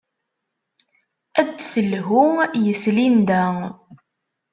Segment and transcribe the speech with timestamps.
[1.39, 2.23] Ad d-telhu
[2.63, 3.43] yes-s Linda.